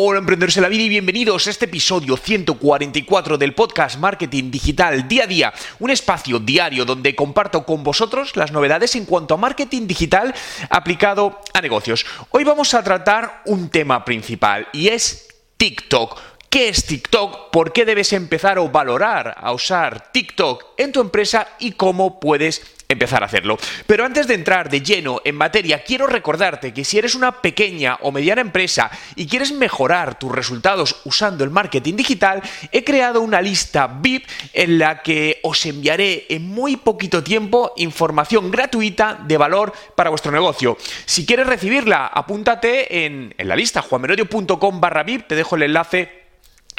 Hola 0.00 0.20
emprendedores 0.20 0.54
de 0.54 0.60
la 0.60 0.68
vida 0.68 0.84
y 0.84 0.88
bienvenidos 0.88 1.48
a 1.48 1.50
este 1.50 1.64
episodio 1.64 2.16
144 2.16 3.36
del 3.36 3.52
podcast 3.52 3.98
Marketing 3.98 4.48
Digital 4.48 5.08
Día 5.08 5.24
a 5.24 5.26
Día, 5.26 5.52
un 5.80 5.90
espacio 5.90 6.38
diario 6.38 6.84
donde 6.84 7.16
comparto 7.16 7.64
con 7.64 7.82
vosotros 7.82 8.36
las 8.36 8.52
novedades 8.52 8.94
en 8.94 9.06
cuanto 9.06 9.34
a 9.34 9.38
marketing 9.38 9.88
digital 9.88 10.32
aplicado 10.70 11.40
a 11.52 11.60
negocios. 11.60 12.06
Hoy 12.30 12.44
vamos 12.44 12.74
a 12.74 12.84
tratar 12.84 13.42
un 13.46 13.70
tema 13.70 14.04
principal 14.04 14.68
y 14.72 14.86
es 14.86 15.26
TikTok. 15.56 16.16
¿Qué 16.48 16.68
es 16.68 16.86
TikTok? 16.86 17.50
¿Por 17.50 17.72
qué 17.72 17.84
debes 17.84 18.12
empezar 18.12 18.60
o 18.60 18.68
valorar 18.68 19.34
a 19.36 19.50
usar 19.50 20.12
TikTok 20.12 20.64
en 20.76 20.92
tu 20.92 21.00
empresa 21.00 21.48
y 21.58 21.72
cómo 21.72 22.20
puedes 22.20 22.77
empezar 22.90 23.22
a 23.22 23.26
hacerlo. 23.26 23.58
Pero 23.86 24.06
antes 24.06 24.26
de 24.26 24.32
entrar 24.32 24.70
de 24.70 24.80
lleno 24.80 25.20
en 25.22 25.34
materia, 25.34 25.84
quiero 25.84 26.06
recordarte 26.06 26.72
que 26.72 26.86
si 26.86 26.96
eres 26.96 27.14
una 27.14 27.42
pequeña 27.42 27.98
o 28.00 28.10
mediana 28.10 28.40
empresa 28.40 28.90
y 29.14 29.26
quieres 29.26 29.52
mejorar 29.52 30.18
tus 30.18 30.32
resultados 30.32 31.02
usando 31.04 31.44
el 31.44 31.50
marketing 31.50 31.96
digital, 31.96 32.40
he 32.72 32.84
creado 32.84 33.20
una 33.20 33.42
lista 33.42 33.88
VIP 33.88 34.26
en 34.54 34.78
la 34.78 35.02
que 35.02 35.38
os 35.42 35.66
enviaré 35.66 36.24
en 36.30 36.48
muy 36.48 36.76
poquito 36.76 37.22
tiempo 37.22 37.74
información 37.76 38.50
gratuita 38.50 39.18
de 39.22 39.36
valor 39.36 39.74
para 39.94 40.08
vuestro 40.08 40.32
negocio. 40.32 40.78
Si 41.04 41.26
quieres 41.26 41.46
recibirla, 41.46 42.06
apúntate 42.06 43.04
en, 43.04 43.34
la 43.36 43.54
lista 43.54 43.82
juanmerodio.com 43.82 44.80
barra 44.80 45.02
VIP, 45.02 45.26
te 45.26 45.34
dejo 45.34 45.56
el 45.56 45.64
enlace 45.64 46.27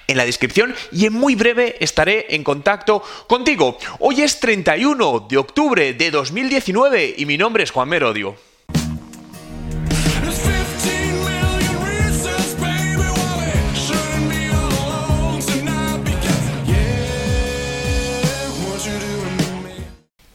en 0.10 0.18
la 0.18 0.26
descripción 0.26 0.76
y 0.92 1.06
en 1.06 1.14
muy 1.14 1.36
breve 1.36 1.78
estaré 1.80 2.26
en 2.36 2.44
contacto 2.44 3.04
contigo. 3.28 3.78
Hoy 4.00 4.22
es 4.22 4.40
31 4.40 5.28
de 5.30 5.38
octubre 5.38 5.94
de 5.94 6.12
2019 6.12 7.14
y 7.18 7.26
mi 7.26 7.38
nombre 7.38 7.64
es 7.64 7.72
Juan 7.72 7.88
Merodio. 7.88 8.36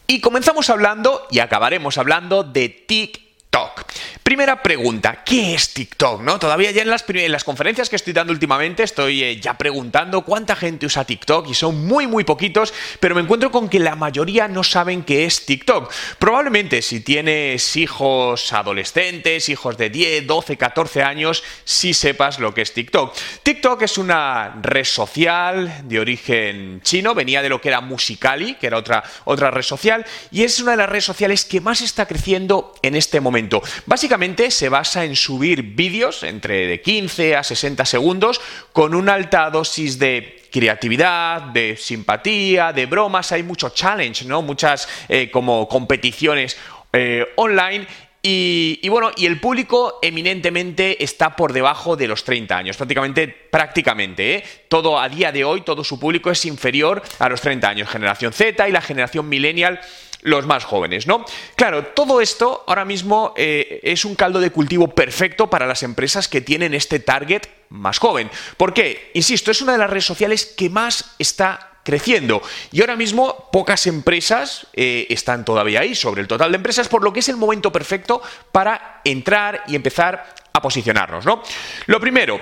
Y 0.07 0.21
comenzamos 0.21 0.71
hablando 0.71 1.27
y 1.33 1.41
acabaremos 1.41 1.99
hablando 1.99 2.45
de 2.45 2.69
TikTok. 2.69 3.84
Primera 4.25 4.63
pregunta, 4.63 5.23
¿qué 5.23 5.55
es 5.55 5.75
TikTok? 5.75 6.23
¿No? 6.23 6.39
Todavía 6.39 6.71
ya 6.71 6.81
en 6.81 6.89
las, 6.89 7.05
en 7.07 7.31
las 7.31 7.45
conferencias 7.45 7.91
que 7.91 7.97
estoy 7.97 8.15
dando 8.15 8.33
últimamente 8.33 8.83
estoy 8.83 9.23
eh, 9.23 9.39
ya 9.39 9.59
preguntando 9.59 10.23
cuánta 10.23 10.57
gente 10.57 10.87
usa 10.87 11.05
TikTok 11.05 11.47
y 11.51 11.53
son 11.53 11.87
muy 11.87 12.07
muy 12.07 12.25
poquitos, 12.25 12.73
pero 13.01 13.15
me 13.15 13.21
encuentro 13.21 13.51
con 13.51 13.69
que 13.69 13.79
la 13.79 13.97
mayoría 13.97 14.49
no 14.49 14.65
saben 14.65 15.03
qué 15.03 15.27
es 15.27 15.45
TikTok. 15.45 15.93
Probablemente 16.19 16.81
si 16.81 17.01
tienes 17.01 17.77
hijos 17.77 18.51
adolescentes, 18.55 19.51
hijos 19.51 19.77
de 19.77 19.91
10, 19.91 20.27
12, 20.27 20.57
14 20.57 21.03
años, 21.03 21.45
sí 21.65 21.93
sepas 21.93 22.39
lo 22.39 22.55
que 22.55 22.63
es 22.63 22.73
TikTok. 22.73 23.15
TikTok 23.43 23.83
es 23.83 23.99
una 23.99 24.59
red 24.63 24.85
social 24.85 25.83
de 25.85 26.01
origen 26.01 26.81
chino, 26.81 27.15
venía 27.15 27.43
de 27.43 27.51
lo 27.51 27.61
que 27.61 27.69
era 27.69 27.83
Musicali, 27.83 28.55
que 28.55 28.69
era 28.69 28.79
otra, 28.79 29.05
otra 29.27 29.51
red 29.51 29.61
social, 29.61 30.07
y 30.31 30.45
es 30.45 30.61
una 30.61 30.71
de 30.71 30.79
las 30.79 30.89
redes 30.89 31.05
sociales 31.05 31.45
que 31.45 31.61
más 31.61 31.83
está 31.83 32.07
creciendo 32.07 32.73
en 32.81 32.97
este 32.97 33.21
momento. 33.21 33.63
Básicamente 33.85 34.14
se 34.51 34.69
basa 34.69 35.05
en 35.05 35.17
subir 35.17 35.63
vídeos 35.63 36.23
entre 36.23 36.69
de 36.69 36.81
15 36.81 37.35
a 37.35 37.43
60 37.43 37.85
segundos 37.85 38.41
con 38.73 38.95
una 38.95 39.15
alta 39.15 39.51
dosis 39.51 39.99
de 39.99 40.41
creatividad, 40.53 41.43
de 41.53 41.77
simpatía, 41.77 42.73
de 42.73 42.87
bromas, 42.87 43.33
hay 43.33 43.43
mucho 43.43 43.71
challenge, 43.71 44.25
¿no? 44.25 44.41
Muchas 44.41 44.89
eh, 45.09 45.31
como 45.33 45.67
competiciones 45.67 46.57
eh, 46.93 47.27
online 47.35 47.89
y, 48.27 48.89
bueno, 48.89 49.11
y 49.17 49.27
el 49.27 49.39
público 49.39 49.99
eminentemente 50.01 51.05
está 51.05 51.37
por 51.37 51.53
debajo 51.53 51.95
de 51.95 52.09
los 52.09 52.25
30 52.25 52.57
años, 52.57 52.77
prácticamente, 52.77 53.29
prácticamente, 53.29 54.37
¿eh? 54.37 54.45
Todo 54.69 54.99
a 54.99 55.11
día 55.11 55.31
de 55.31 55.45
hoy, 55.45 55.61
todo 55.61 55.85
su 55.85 56.01
público 56.01 56.31
es 56.31 56.45
inferior 56.47 57.03
a 57.19 57.29
los 57.29 57.43
30 57.43 57.69
años, 57.69 57.91
generación 57.91 58.33
Z 58.33 58.67
y 58.67 58.73
la 58.73 58.81
generación 58.81 59.29
millennial 59.29 59.79
los 60.25 60.47
más 60.47 60.65
jóvenes, 60.65 61.07
¿no? 61.07 61.25
Claro, 61.55 61.87
todo 61.87 62.21
esto 62.21 62.65
ahora 62.67 62.85
mismo 62.85 63.33
eh, 63.37 63.81
es 63.85 64.05
un 64.05 64.15
caldo 64.15 64.41
de 64.41 64.51
cultivo 64.51 64.89
perfecto 64.89 65.49
para 65.49 65.67
las 65.67 65.83
empresas 65.83 66.29
que 66.29 66.41
tienen 66.41 66.75
este 66.75 66.99
target 66.99 67.43
más 67.69 67.99
joven. 67.99 68.31
¿Por 68.57 68.75
qué? 68.75 69.11
Insisto, 69.15 69.51
es 69.51 69.61
una 69.63 69.73
de 69.73 69.79
las 69.79 69.91
redes 69.91 70.07
sociales 70.07 70.47
que 70.47 70.71
más 70.71 71.15
está 71.19 71.79
creciendo. 71.85 72.43
Y 72.73 72.81
ahora 72.81 72.97
mismo 72.97 73.51
pocas 73.53 73.87
empresas 73.87 74.67
eh, 74.73 75.07
están 75.11 75.45
todavía 75.45 75.81
ahí 75.81 75.95
sobre 75.95 76.23
el 76.23 76.29
total 76.29 76.51
de 76.51 76.57
empresas, 76.57 76.89
por 76.89 77.05
lo 77.05 77.13
que 77.13 77.21
es 77.21 77.29
el 77.29 77.37
momento 77.37 77.71
perfecto 77.71 78.23
para 78.51 79.03
entrar 79.05 79.65
y 79.69 79.77
empezar 79.77 80.35
a 80.55 80.63
posicionarnos, 80.63 81.27
¿no? 81.27 81.43
Lo 81.87 82.01
primero, 82.01 82.41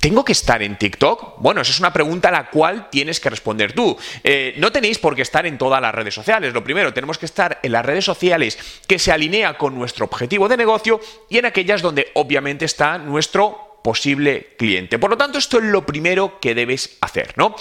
¿Tengo 0.00 0.24
que 0.24 0.32
estar 0.32 0.62
en 0.62 0.78
TikTok? 0.78 1.40
Bueno, 1.40 1.60
esa 1.60 1.72
es 1.72 1.78
una 1.78 1.92
pregunta 1.92 2.30
a 2.30 2.32
la 2.32 2.48
cual 2.48 2.88
tienes 2.88 3.20
que 3.20 3.28
responder 3.28 3.74
tú. 3.74 3.98
Eh, 4.24 4.54
no 4.56 4.72
tenéis 4.72 4.98
por 4.98 5.14
qué 5.14 5.20
estar 5.20 5.46
en 5.46 5.58
todas 5.58 5.82
las 5.82 5.94
redes 5.94 6.14
sociales. 6.14 6.54
Lo 6.54 6.64
primero, 6.64 6.94
tenemos 6.94 7.18
que 7.18 7.26
estar 7.26 7.60
en 7.62 7.72
las 7.72 7.84
redes 7.84 8.06
sociales 8.06 8.58
que 8.86 8.98
se 8.98 9.12
alinea 9.12 9.58
con 9.58 9.74
nuestro 9.74 10.06
objetivo 10.06 10.48
de 10.48 10.56
negocio 10.56 11.00
y 11.28 11.36
en 11.36 11.44
aquellas 11.44 11.82
donde 11.82 12.08
obviamente 12.14 12.64
está 12.64 12.96
nuestro 12.96 13.70
posible 13.82 14.54
cliente. 14.56 14.98
Por 14.98 15.10
lo 15.10 15.18
tanto, 15.18 15.38
esto 15.38 15.58
es 15.58 15.64
lo 15.64 15.84
primero 15.84 16.40
que 16.40 16.54
debes 16.54 16.96
hacer, 17.00 17.34
¿no? 17.36 17.54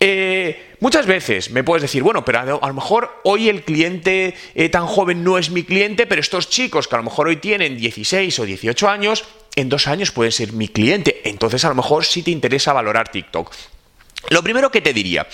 Eh, 0.00 0.76
muchas 0.80 1.06
veces 1.06 1.50
me 1.50 1.64
puedes 1.64 1.82
decir, 1.82 2.02
bueno, 2.02 2.24
pero 2.24 2.40
a, 2.40 2.68
lo 2.68 2.74
mejor 2.74 3.20
hoy 3.24 3.48
el 3.48 3.64
cliente 3.64 4.34
eh, 4.54 4.68
tan 4.68 4.86
joven 4.86 5.24
no 5.24 5.38
es 5.38 5.50
mi 5.50 5.62
cliente, 5.62 6.06
pero 6.06 6.20
estos 6.20 6.48
chicos 6.48 6.88
que 6.88 6.96
a 6.96 6.98
lo 6.98 7.04
mejor 7.04 7.28
hoy 7.28 7.36
tienen 7.36 7.76
16 7.76 8.38
o 8.38 8.44
18 8.44 8.88
años, 8.88 9.24
en 9.56 9.68
dos 9.68 9.86
años 9.86 10.10
pueden 10.10 10.32
ser 10.32 10.52
mi 10.52 10.68
cliente. 10.68 11.11
Entonces, 11.24 11.64
a 11.64 11.68
lo 11.68 11.74
mejor 11.74 12.04
sí 12.04 12.22
te 12.22 12.30
interesa 12.30 12.72
valorar 12.72 13.08
TikTok. 13.08 13.52
Lo 14.30 14.42
primero 14.42 14.70
que 14.70 14.80
te 14.80 14.92
diría, 14.92 15.26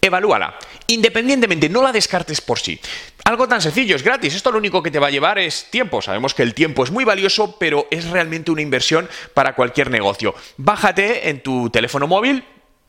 evalúala. 0.00 0.58
Independientemente, 0.86 1.68
no 1.68 1.82
la 1.82 1.92
descartes 1.92 2.40
por 2.40 2.58
sí. 2.58 2.80
Algo 3.24 3.46
tan 3.46 3.60
sencillo, 3.60 3.96
es 3.96 4.02
gratis. 4.02 4.34
Esto 4.34 4.50
lo 4.50 4.58
único 4.58 4.82
que 4.82 4.90
te 4.90 4.98
va 4.98 5.08
a 5.08 5.10
llevar 5.10 5.38
es 5.38 5.70
tiempo. 5.70 6.00
Sabemos 6.00 6.34
que 6.34 6.42
el 6.42 6.54
tiempo 6.54 6.84
es 6.84 6.90
muy 6.90 7.04
valioso, 7.04 7.56
pero 7.58 7.86
es 7.90 8.08
realmente 8.08 8.50
una 8.50 8.62
inversión 8.62 9.08
para 9.34 9.54
cualquier 9.54 9.90
negocio. 9.90 10.34
Bájate 10.56 11.28
en 11.28 11.42
tu 11.42 11.68
teléfono 11.70 12.06
móvil 12.06 12.44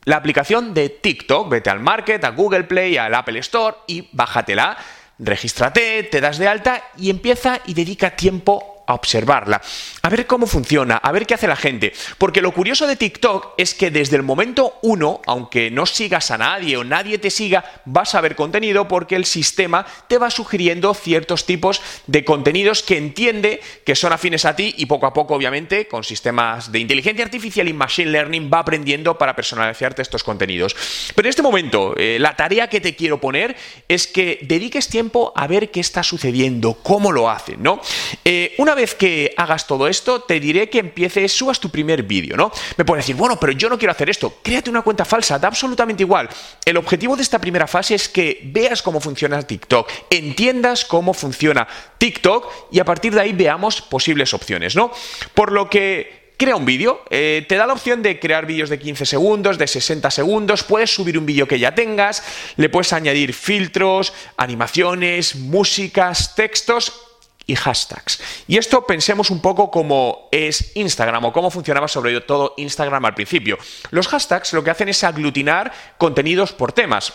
la 0.05 0.15
aplicación 0.15 0.73
de 0.73 0.89
TikTok. 0.89 1.49
Vete 1.49 1.69
al 1.69 1.81
Market, 1.81 2.23
a 2.23 2.29
Google 2.29 2.63
Play, 2.63 2.97
al 2.97 3.13
Apple 3.15 3.39
Store 3.39 3.77
y 3.87 4.07
bájatela. 4.13 4.77
Regístrate, 5.17 6.03
te 6.03 6.21
das 6.21 6.37
de 6.37 6.47
alta 6.47 6.83
y 6.97 7.09
empieza 7.09 7.59
y 7.65 7.73
dedica 7.73 8.15
tiempo 8.15 8.78
a 8.89 8.95
observarla, 8.95 9.61
a 10.01 10.09
ver 10.09 10.25
cómo 10.25 10.47
funciona, 10.47 10.97
a 10.97 11.11
ver 11.11 11.27
qué 11.27 11.35
hace 11.35 11.47
la 11.47 11.55
gente. 11.55 11.93
Porque 12.17 12.41
lo 12.41 12.51
curioso 12.51 12.87
de 12.87 12.95
TikTok 12.95 13.53
es 13.57 13.75
que 13.75 13.91
desde 13.91 14.15
el 14.15 14.23
momento 14.23 14.79
uno, 14.81 15.21
aunque 15.27 15.69
no 15.69 15.85
sigas 15.85 16.31
a 16.31 16.39
nadie 16.39 16.75
o 16.75 16.83
nadie 16.83 17.19
te 17.19 17.29
siga, 17.29 17.63
vas 17.85 18.15
a 18.15 18.21
ver 18.21 18.35
contenido 18.35 18.87
porque 18.87 19.15
el 19.15 19.25
sistema 19.25 19.85
te 20.07 20.17
va 20.17 20.31
sugiriendo 20.31 20.95
ciertos 20.95 21.45
tipos 21.45 21.81
de 22.07 22.25
contenidos 22.25 22.81
que 22.81 22.97
entiende 22.97 23.61
que 23.85 23.95
son 23.95 24.11
afines 24.11 24.45
a 24.45 24.55
ti 24.55 24.73
y 24.77 24.87
poco 24.87 25.05
a 25.05 25.13
poco, 25.13 25.35
obviamente, 25.35 25.87
con 25.87 26.03
sistemas 26.03 26.71
de 26.71 26.79
inteligencia 26.79 27.23
artificial 27.23 27.67
y 27.67 27.73
machine 27.73 28.09
learning 28.09 28.49
va 28.51 28.59
aprendiendo 28.59 29.19
para 29.19 29.35
personalizarte 29.35 30.01
estos 30.01 30.23
contenidos. 30.23 30.75
Pero 31.13 31.27
en 31.27 31.29
este 31.29 31.43
momento, 31.43 31.93
eh, 31.95 32.17
la 32.19 32.35
tarea 32.35 32.69
que 32.69 32.81
te 32.81 32.95
quiero 32.95 33.21
poner 33.21 33.55
es 33.87 34.07
que 34.07 34.39
dediques 34.41 34.87
tiempo 34.87 35.31
a 35.35 35.45
ver 35.45 35.69
qué 35.69 35.79
está 35.79 36.01
sucediendo, 36.01 36.73
cómo 36.81 37.11
lo 37.11 37.29
hacen, 37.29 37.61
¿no? 37.61 37.79
Eh, 38.25 38.55
una 38.57 38.73
vez 38.73 38.78
que 38.87 39.33
hagas 39.37 39.67
todo 39.67 39.87
esto, 39.87 40.21
te 40.21 40.39
diré 40.39 40.69
que 40.69 40.79
empieces, 40.79 41.31
subas 41.31 41.59
tu 41.59 41.69
primer 41.69 42.03
vídeo, 42.03 42.37
¿no? 42.37 42.51
Me 42.77 42.85
puedes 42.85 43.05
decir, 43.05 43.15
bueno, 43.15 43.39
pero 43.39 43.53
yo 43.53 43.69
no 43.69 43.77
quiero 43.77 43.91
hacer 43.91 44.09
esto. 44.09 44.39
Créate 44.41 44.69
una 44.69 44.81
cuenta 44.81 45.05
falsa, 45.05 45.37
da 45.37 45.47
absolutamente 45.47 46.03
igual. 46.03 46.29
El 46.65 46.77
objetivo 46.77 47.15
de 47.15 47.23
esta 47.23 47.39
primera 47.39 47.67
fase 47.67 47.95
es 47.95 48.09
que 48.09 48.41
veas 48.43 48.81
cómo 48.81 49.01
funciona 49.01 49.41
TikTok, 49.41 49.89
entiendas 50.09 50.85
cómo 50.85 51.13
funciona 51.13 51.67
TikTok 51.97 52.69
y 52.71 52.79
a 52.79 52.85
partir 52.85 53.13
de 53.13 53.21
ahí 53.21 53.33
veamos 53.33 53.81
posibles 53.81 54.33
opciones, 54.33 54.75
¿no? 54.75 54.91
Por 55.33 55.51
lo 55.51 55.69
que 55.69 56.19
crea 56.37 56.55
un 56.55 56.65
vídeo, 56.65 57.03
eh, 57.09 57.45
te 57.49 57.55
da 57.55 57.67
la 57.67 57.73
opción 57.73 58.01
de 58.01 58.17
crear 58.17 58.45
vídeos 58.45 58.69
de 58.69 58.79
15 58.79 59.05
segundos, 59.05 59.57
de 59.57 59.67
60 59.67 60.09
segundos, 60.09 60.63
puedes 60.63 60.89
subir 60.89 61.17
un 61.17 61.25
vídeo 61.25 61.49
que 61.49 61.59
ya 61.59 61.75
tengas, 61.75 62.23
le 62.55 62.69
puedes 62.69 62.93
añadir 62.93 63.33
filtros, 63.33 64.13
animaciones, 64.37 65.35
músicas, 65.35 66.35
textos 66.35 67.08
y 67.49 67.55
hashtags. 67.55 68.21
Y 68.47 68.57
esto 68.57 68.85
pensemos 68.85 69.31
un 69.31 69.41
poco 69.41 69.71
como 69.71 70.29
es 70.31 70.71
Instagram 70.75 71.25
o 71.25 71.33
cómo 71.33 71.49
funcionaba 71.49 71.87
sobre 71.87 72.21
todo 72.21 72.53
Instagram 72.57 73.05
al 73.05 73.15
principio. 73.15 73.57
Los 73.89 74.07
hashtags 74.07 74.53
lo 74.53 74.63
que 74.63 74.69
hacen 74.69 74.87
es 74.89 75.03
aglutinar 75.03 75.71
contenidos 75.97 76.53
por 76.53 76.73
temas. 76.73 77.11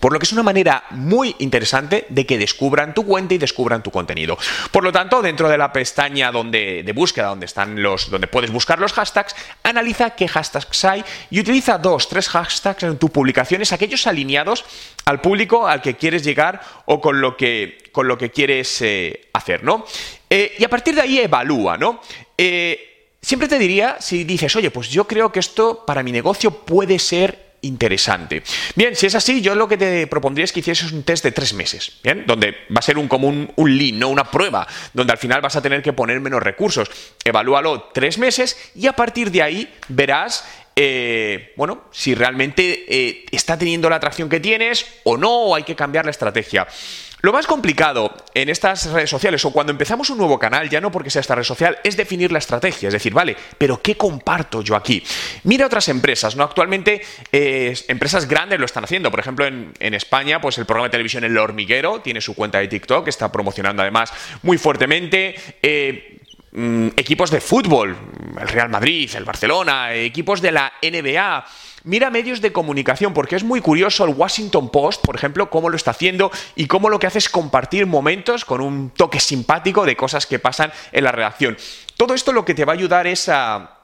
Por 0.00 0.12
lo 0.12 0.18
que 0.18 0.24
es 0.24 0.32
una 0.32 0.42
manera 0.42 0.84
muy 0.90 1.34
interesante 1.38 2.06
de 2.08 2.26
que 2.26 2.38
descubran 2.38 2.94
tu 2.94 3.04
cuenta 3.04 3.34
y 3.34 3.38
descubran 3.38 3.82
tu 3.82 3.90
contenido. 3.90 4.38
Por 4.70 4.84
lo 4.84 4.92
tanto, 4.92 5.22
dentro 5.22 5.48
de 5.48 5.58
la 5.58 5.72
pestaña 5.72 6.30
donde, 6.30 6.82
de 6.82 6.92
búsqueda, 6.92 7.28
donde 7.28 7.46
están 7.46 7.82
los, 7.82 8.10
donde 8.10 8.26
puedes 8.26 8.50
buscar 8.50 8.78
los 8.78 8.92
hashtags, 8.92 9.34
analiza 9.62 10.10
qué 10.10 10.28
hashtags 10.28 10.84
hay 10.84 11.04
y 11.30 11.40
utiliza 11.40 11.78
dos, 11.78 12.08
tres 12.08 12.28
hashtags 12.28 12.82
en 12.82 12.98
tus 12.98 13.10
publicaciones, 13.10 13.72
aquellos 13.72 14.06
alineados 14.06 14.64
al 15.04 15.20
público 15.20 15.66
al 15.66 15.82
que 15.82 15.96
quieres 15.96 16.22
llegar 16.22 16.60
o 16.86 17.00
con 17.00 17.20
lo 17.20 17.36
que, 17.36 17.78
con 17.92 18.08
lo 18.08 18.18
que 18.18 18.30
quieres 18.30 18.80
eh, 18.82 19.28
hacer, 19.32 19.64
¿no? 19.64 19.84
Eh, 20.30 20.54
y 20.58 20.64
a 20.64 20.68
partir 20.68 20.94
de 20.94 21.00
ahí 21.00 21.18
evalúa, 21.18 21.76
¿no? 21.76 22.00
Eh, 22.36 23.10
siempre 23.20 23.48
te 23.48 23.58
diría 23.58 23.96
si 24.00 24.24
dices, 24.24 24.54
oye, 24.56 24.70
pues 24.70 24.88
yo 24.90 25.06
creo 25.06 25.32
que 25.32 25.40
esto 25.40 25.84
para 25.86 26.02
mi 26.02 26.12
negocio 26.12 26.50
puede 26.50 26.98
ser 26.98 27.47
interesante. 27.62 28.42
Bien, 28.74 28.94
si 28.94 29.06
es 29.06 29.14
así, 29.14 29.40
yo 29.40 29.54
lo 29.54 29.68
que 29.68 29.76
te 29.76 30.06
propondría 30.06 30.44
es 30.44 30.52
que 30.52 30.60
hicieses 30.60 30.92
un 30.92 31.02
test 31.02 31.24
de 31.24 31.32
tres 31.32 31.54
meses, 31.54 31.98
¿bien? 32.02 32.24
Donde 32.26 32.52
va 32.70 32.78
a 32.78 32.82
ser 32.82 32.98
un 32.98 33.08
como 33.08 33.28
un, 33.28 33.78
lean, 33.78 33.98
¿no? 33.98 34.08
Una 34.08 34.30
prueba, 34.30 34.66
donde 34.92 35.12
al 35.12 35.18
final 35.18 35.40
vas 35.40 35.56
a 35.56 35.62
tener 35.62 35.82
que 35.82 35.92
poner 35.92 36.20
menos 36.20 36.42
recursos. 36.42 36.90
Evalúalo 37.24 37.90
tres 37.92 38.18
meses 38.18 38.70
y 38.74 38.86
a 38.86 38.92
partir 38.92 39.30
de 39.30 39.42
ahí 39.42 39.74
verás 39.88 40.44
eh, 40.80 41.54
bueno, 41.56 41.86
si 41.90 42.14
realmente 42.14 42.84
eh, 42.88 43.24
está 43.32 43.58
teniendo 43.58 43.90
la 43.90 43.96
atracción 43.96 44.28
que 44.28 44.38
tienes 44.38 44.86
o 45.02 45.16
no, 45.16 45.30
o 45.30 45.54
hay 45.56 45.64
que 45.64 45.74
cambiar 45.74 46.04
la 46.04 46.12
estrategia. 46.12 46.68
Lo 47.20 47.32
más 47.32 47.48
complicado 47.48 48.14
en 48.32 48.48
estas 48.48 48.86
redes 48.92 49.10
sociales 49.10 49.44
o 49.44 49.50
cuando 49.50 49.72
empezamos 49.72 50.08
un 50.10 50.18
nuevo 50.18 50.38
canal, 50.38 50.70
ya 50.70 50.80
no 50.80 50.92
porque 50.92 51.10
sea 51.10 51.20
esta 51.20 51.34
red 51.34 51.42
social, 51.42 51.78
es 51.82 51.96
definir 51.96 52.30
la 52.30 52.38
estrategia. 52.38 52.88
Es 52.88 52.92
decir, 52.92 53.12
vale, 53.12 53.36
pero 53.58 53.82
¿qué 53.82 53.96
comparto 53.96 54.62
yo 54.62 54.76
aquí? 54.76 55.02
Mira 55.42 55.66
otras 55.66 55.88
empresas, 55.88 56.36
¿no? 56.36 56.44
Actualmente 56.44 57.02
eh, 57.32 57.76
empresas 57.88 58.28
grandes 58.28 58.60
lo 58.60 58.66
están 58.66 58.84
haciendo. 58.84 59.10
Por 59.10 59.18
ejemplo, 59.18 59.46
en, 59.46 59.94
España, 59.94 60.40
pues 60.40 60.58
el 60.58 60.66
programa 60.66 60.86
de 60.86 60.92
televisión 60.92 61.24
El 61.24 61.36
Hormiguero 61.36 62.00
tiene 62.00 62.20
su 62.20 62.36
cuenta 62.36 62.58
de 62.58 62.68
TikTok, 62.68 63.08
está 63.08 63.32
promocionando 63.32 63.82
además 63.82 64.12
muy 64.42 64.56
fuertemente. 64.56 65.34
Eh, 65.60 66.17
mm, 66.58 66.88
equipos 66.96 67.30
de 67.30 67.40
fútbol, 67.40 67.96
el 68.40 68.48
Real 68.48 68.68
Madrid, 68.68 69.10
el 69.14 69.24
Barcelona, 69.24 69.94
equipos 69.94 70.40
de 70.40 70.52
la 70.52 70.72
NBA 70.82 71.44
Mira 71.84 72.10
medios 72.10 72.40
de 72.40 72.52
comunicación, 72.52 73.14
porque 73.14 73.36
es 73.36 73.44
muy 73.44 73.60
curioso 73.60 74.04
el 74.04 74.14
Washington 74.14 74.70
Post, 74.70 75.04
por 75.04 75.14
ejemplo, 75.14 75.48
cómo 75.48 75.70
lo 75.70 75.76
está 75.76 75.92
haciendo 75.92 76.30
y 76.56 76.66
cómo 76.66 76.90
lo 76.90 76.98
que 76.98 77.06
hace 77.06 77.18
es 77.18 77.28
compartir 77.28 77.86
momentos 77.86 78.44
con 78.44 78.60
un 78.60 78.90
toque 78.90 79.20
simpático 79.20 79.86
de 79.86 79.96
cosas 79.96 80.26
que 80.26 80.38
pasan 80.38 80.72
en 80.92 81.04
la 81.04 81.12
redacción. 81.12 81.56
Todo 81.96 82.14
esto 82.14 82.32
lo 82.32 82.44
que 82.44 82.54
te 82.54 82.64
va 82.64 82.72
a 82.72 82.76
ayudar 82.76 83.06
es 83.06 83.28
a 83.28 83.77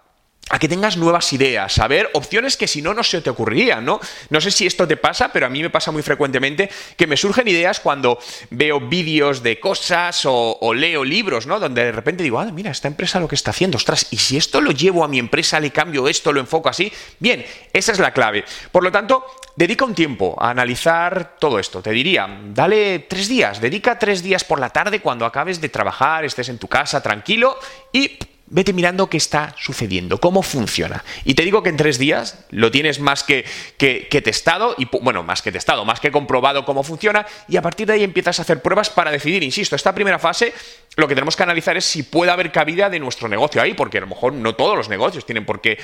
a 0.50 0.58
que 0.58 0.68
tengas 0.68 0.96
nuevas 0.96 1.32
ideas, 1.32 1.78
a 1.78 1.88
ver 1.88 2.10
opciones 2.12 2.56
que 2.56 2.68
si 2.68 2.82
no, 2.82 2.92
no 2.92 3.02
se 3.02 3.22
te 3.22 3.30
ocurrirían, 3.30 3.84
¿no? 3.84 3.98
No 4.28 4.40
sé 4.40 4.50
si 4.50 4.66
esto 4.66 4.86
te 4.86 4.96
pasa, 4.96 5.32
pero 5.32 5.46
a 5.46 5.48
mí 5.48 5.62
me 5.62 5.70
pasa 5.70 5.90
muy 5.90 6.02
frecuentemente 6.02 6.70
que 6.96 7.06
me 7.06 7.16
surgen 7.16 7.48
ideas 7.48 7.80
cuando 7.80 8.18
veo 8.50 8.80
vídeos 8.80 9.42
de 9.42 9.58
cosas 9.58 10.22
o, 10.26 10.74
leo 10.74 11.02
libros, 11.04 11.46
¿no? 11.46 11.58
Donde 11.58 11.84
de 11.84 11.92
repente 11.92 12.22
digo, 12.22 12.38
ah, 12.38 12.44
mira, 12.44 12.70
esta 12.70 12.88
empresa 12.88 13.20
lo 13.20 13.28
que 13.28 13.36
está 13.36 13.52
haciendo, 13.52 13.76
ostras, 13.76 14.08
y 14.10 14.18
si 14.18 14.36
esto 14.36 14.60
lo 14.60 14.70
llevo 14.72 15.02
a 15.02 15.08
mi 15.08 15.18
empresa, 15.18 15.58
le 15.60 15.70
cambio 15.70 16.08
esto, 16.08 16.32
lo 16.32 16.40
enfoco 16.40 16.68
así, 16.68 16.92
bien, 17.18 17.44
esa 17.72 17.92
es 17.92 17.98
la 17.98 18.12
clave. 18.12 18.44
Por 18.70 18.82
lo 18.82 18.92
tanto, 18.92 19.24
dedica 19.56 19.84
un 19.84 19.94
tiempo 19.94 20.36
a 20.38 20.50
analizar 20.50 21.36
todo 21.38 21.58
esto. 21.58 21.80
Te 21.80 21.90
diría, 21.90 22.28
dale 22.48 23.00
tres 23.00 23.28
días, 23.28 23.60
dedica 23.60 23.98
tres 23.98 24.22
días 24.22 24.44
por 24.44 24.60
la 24.60 24.68
tarde 24.68 25.00
cuando 25.00 25.24
acabes 25.24 25.60
de 25.60 25.70
trabajar, 25.70 26.24
estés 26.24 26.50
en 26.50 26.58
tu 26.58 26.68
casa 26.68 27.02
tranquilo 27.02 27.56
y 27.92 28.18
vete 28.46 28.72
mirando 28.72 29.08
qué 29.08 29.16
está 29.16 29.54
sucediendo, 29.58 30.20
cómo 30.20 30.42
funciona. 30.42 31.04
Y 31.24 31.34
te 31.34 31.42
digo 31.42 31.62
que 31.62 31.70
en 31.70 31.76
tres 31.76 31.98
días 31.98 32.44
lo 32.50 32.70
tienes 32.70 33.00
más 33.00 33.22
que, 33.22 33.44
que, 33.78 34.22
testado, 34.22 34.74
y 34.78 34.86
bueno, 35.00 35.22
más 35.22 35.42
que 35.42 35.52
testado, 35.52 35.84
más 35.84 36.00
que 36.00 36.10
comprobado 36.10 36.64
cómo 36.64 36.82
funciona, 36.82 37.26
y 37.48 37.56
a 37.56 37.62
partir 37.62 37.86
de 37.86 37.94
ahí 37.94 38.04
empiezas 38.04 38.38
a 38.38 38.42
hacer 38.42 38.62
pruebas 38.62 38.90
para 38.90 39.10
decidir, 39.10 39.42
insisto, 39.42 39.76
esta 39.76 39.94
primera 39.94 40.18
fase 40.18 40.52
lo 40.96 41.08
que 41.08 41.14
tenemos 41.14 41.36
que 41.36 41.42
analizar 41.42 41.76
es 41.76 41.84
si 41.84 42.02
puede 42.02 42.30
haber 42.30 42.52
cabida 42.52 42.88
de 42.90 43.00
nuestro 43.00 43.28
negocio 43.28 43.60
ahí, 43.60 43.74
porque 43.74 43.98
a 43.98 44.02
lo 44.02 44.06
mejor 44.06 44.32
no 44.32 44.54
todos 44.54 44.76
los 44.76 44.88
negocios 44.88 45.26
tienen 45.26 45.44
por 45.44 45.60
qué 45.60 45.78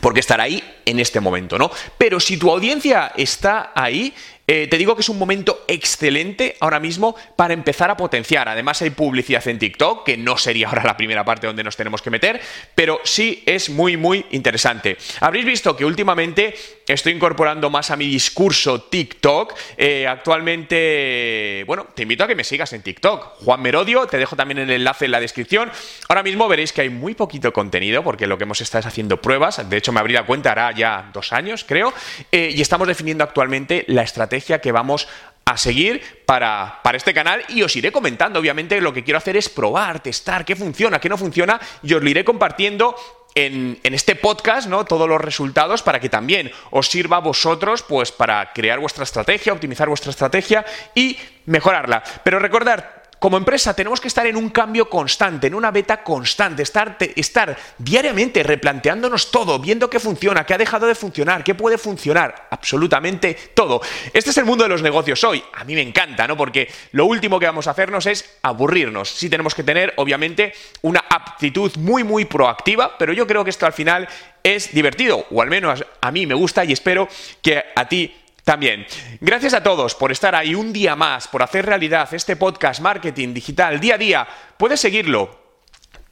por 0.00 0.12
qué 0.12 0.20
estar 0.20 0.40
ahí 0.40 0.62
en 0.84 0.98
este 0.98 1.20
momento, 1.20 1.56
¿no? 1.56 1.70
Pero 1.98 2.18
si 2.18 2.36
tu 2.36 2.50
audiencia 2.50 3.12
está 3.16 3.70
ahí, 3.74 4.12
eh, 4.46 4.66
te 4.68 4.76
digo 4.76 4.94
que 4.94 5.00
es 5.00 5.08
un 5.08 5.18
momento 5.18 5.64
excelente 5.68 6.56
ahora 6.60 6.78
mismo 6.78 7.16
para 7.36 7.54
empezar 7.54 7.90
a 7.90 7.96
potenciar. 7.96 8.48
Además 8.48 8.82
hay 8.82 8.90
publicidad 8.90 9.46
en 9.48 9.58
TikTok, 9.58 10.04
que 10.04 10.18
no 10.18 10.36
sería 10.36 10.68
ahora 10.68 10.84
la 10.84 10.96
primera 10.96 11.24
parte 11.24 11.46
donde 11.46 11.64
nos 11.64 11.76
tenemos 11.76 12.02
que 12.02 12.10
meter, 12.10 12.40
pero 12.74 13.00
sí 13.04 13.42
es 13.46 13.70
muy, 13.70 13.96
muy 13.96 14.26
interesante. 14.32 14.98
Habréis 15.20 15.46
visto 15.46 15.74
que 15.74 15.86
últimamente 15.86 16.54
estoy 16.86 17.14
incorporando 17.14 17.70
más 17.70 17.90
a 17.90 17.96
mi 17.96 18.06
discurso 18.06 18.82
TikTok. 18.82 19.54
Eh, 19.78 20.06
actualmente, 20.06 21.64
bueno, 21.66 21.86
te 21.94 22.02
invito 22.02 22.24
a 22.24 22.26
que 22.26 22.34
me 22.34 22.44
sigas 22.44 22.72
en 22.74 22.82
TikTok. 22.82 23.42
Juan 23.44 23.62
Merodio, 23.62 24.06
te 24.06 24.18
dejo 24.18 24.36
también 24.36 24.58
el 24.58 24.70
enlace 24.70 25.06
en 25.06 25.12
la 25.12 25.20
descripción. 25.20 25.70
Ahora 26.08 26.22
mismo 26.22 26.48
veréis 26.48 26.72
que 26.72 26.82
hay 26.82 26.90
muy 26.90 27.14
poquito 27.14 27.52
contenido, 27.52 28.04
porque 28.04 28.26
lo 28.26 28.36
que 28.36 28.44
hemos 28.44 28.60
estado 28.60 28.80
es 28.80 28.86
haciendo 28.86 29.22
pruebas. 29.22 29.68
De 29.70 29.76
hecho, 29.78 29.92
me 29.92 30.00
abrí 30.00 30.12
la 30.12 30.26
cuenta 30.26 30.52
hará 30.52 30.72
ya 30.72 31.10
dos 31.14 31.32
años, 31.32 31.64
creo, 31.66 31.94
eh, 32.30 32.52
y 32.54 32.60
estamos 32.60 32.86
definiendo 32.86 33.24
actualmente 33.24 33.84
la 33.88 34.02
estrategia 34.02 34.33
que 34.42 34.72
vamos 34.72 35.08
a 35.44 35.56
seguir 35.56 36.22
para, 36.24 36.80
para, 36.82 36.96
este 36.96 37.12
canal 37.12 37.42
y 37.48 37.62
os 37.62 37.76
iré 37.76 37.92
comentando. 37.92 38.40
Obviamente 38.40 38.80
lo 38.80 38.92
que 38.92 39.04
quiero 39.04 39.18
hacer 39.18 39.36
es 39.36 39.48
probar, 39.48 40.00
testar 40.00 40.44
qué 40.44 40.56
funciona, 40.56 40.98
qué 40.98 41.08
no 41.08 41.18
funciona 41.18 41.60
y 41.82 41.94
os 41.94 42.02
lo 42.02 42.08
iré 42.08 42.24
compartiendo 42.24 42.96
en, 43.34 43.78
en, 43.82 43.94
este 43.94 44.14
podcast, 44.16 44.68
¿no? 44.68 44.84
Todos 44.84 45.08
los 45.08 45.20
resultados 45.20 45.82
para 45.82 46.00
que 46.00 46.08
también 46.08 46.50
os 46.70 46.88
sirva 46.88 47.18
a 47.18 47.20
vosotros, 47.20 47.82
pues, 47.82 48.12
para 48.12 48.52
crear 48.52 48.78
vuestra 48.78 49.04
estrategia, 49.04 49.52
optimizar 49.52 49.88
vuestra 49.88 50.10
estrategia 50.10 50.64
y 50.94 51.18
mejorarla. 51.46 52.02
Pero 52.22 52.38
recordad, 52.38 52.84
como 53.24 53.38
empresa 53.38 53.74
tenemos 53.74 54.02
que 54.02 54.08
estar 54.08 54.26
en 54.26 54.36
un 54.36 54.50
cambio 54.50 54.90
constante, 54.90 55.46
en 55.46 55.54
una 55.54 55.70
beta 55.70 56.02
constante, 56.02 56.62
estar, 56.62 56.98
estar 57.16 57.56
diariamente 57.78 58.42
replanteándonos 58.42 59.30
todo, 59.30 59.58
viendo 59.58 59.88
qué 59.88 59.98
funciona, 59.98 60.44
qué 60.44 60.52
ha 60.52 60.58
dejado 60.58 60.86
de 60.86 60.94
funcionar, 60.94 61.42
qué 61.42 61.54
puede 61.54 61.78
funcionar, 61.78 62.48
absolutamente 62.50 63.32
todo. 63.54 63.80
Este 64.12 64.28
es 64.28 64.36
el 64.36 64.44
mundo 64.44 64.64
de 64.64 64.68
los 64.68 64.82
negocios 64.82 65.24
hoy. 65.24 65.42
A 65.54 65.64
mí 65.64 65.74
me 65.74 65.80
encanta, 65.80 66.28
¿no? 66.28 66.36
Porque 66.36 66.70
lo 66.92 67.06
último 67.06 67.40
que 67.40 67.46
vamos 67.46 67.66
a 67.66 67.70
hacernos 67.70 68.04
es 68.04 68.36
aburrirnos. 68.42 69.08
Sí 69.08 69.30
tenemos 69.30 69.54
que 69.54 69.62
tener, 69.62 69.94
obviamente, 69.96 70.52
una 70.82 71.02
aptitud 71.08 71.74
muy, 71.78 72.04
muy 72.04 72.26
proactiva, 72.26 72.98
pero 72.98 73.14
yo 73.14 73.26
creo 73.26 73.42
que 73.42 73.48
esto 73.48 73.64
al 73.64 73.72
final 73.72 74.06
es 74.42 74.74
divertido, 74.74 75.24
o 75.30 75.40
al 75.40 75.48
menos 75.48 75.82
a 76.02 76.10
mí 76.10 76.26
me 76.26 76.34
gusta 76.34 76.62
y 76.66 76.74
espero 76.74 77.08
que 77.40 77.64
a 77.74 77.88
ti 77.88 78.14
también. 78.44 78.86
Gracias 79.20 79.54
a 79.54 79.62
todos 79.62 79.94
por 79.94 80.12
estar 80.12 80.34
ahí 80.34 80.54
un 80.54 80.72
día 80.72 80.94
más, 80.94 81.26
por 81.28 81.42
hacer 81.42 81.66
realidad 81.66 82.12
este 82.12 82.36
podcast 82.36 82.80
Marketing 82.80 83.34
Digital 83.34 83.80
día 83.80 83.94
a 83.94 83.98
día. 83.98 84.28
Puedes 84.56 84.80
seguirlo 84.80 85.44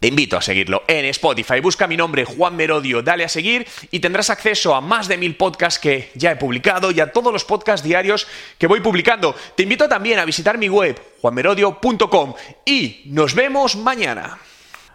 te 0.03 0.09
invito 0.09 0.37
a 0.37 0.43
seguirlo 0.43 0.83
en 0.89 1.05
Spotify. 1.05 1.61
Busca 1.61 1.87
mi 1.87 1.97
nombre, 1.97 2.25
Juan 2.25 2.57
Merodio, 2.57 3.03
dale 3.03 3.23
a 3.23 3.29
seguir 3.29 3.69
y 3.93 4.01
tendrás 4.01 4.31
acceso 4.31 4.75
a 4.75 4.81
más 4.81 5.07
de 5.07 5.17
mil 5.17 5.37
podcasts 5.37 5.79
que 5.79 6.11
ya 6.17 6.33
he 6.33 6.37
publicado 6.37 6.91
y 6.91 6.99
a 6.99 7.13
todos 7.13 7.33
los 7.33 7.45
podcasts 7.45 7.87
diarios 7.87 8.27
que 8.59 8.67
voy 8.67 8.81
publicando. 8.81 9.33
Te 9.57 9.63
invito 9.63 9.89
también 9.89 10.19
a 10.19 10.25
visitar 10.25 10.59
mi 10.59 10.69
web, 10.69 11.01
juanmerodio.com 11.21 12.35
y 12.65 13.03
nos 13.07 13.37
vemos 13.37 13.77
mañana. 13.77 14.41